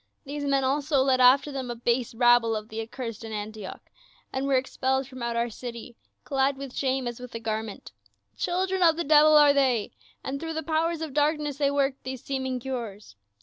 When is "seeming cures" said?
12.23-13.15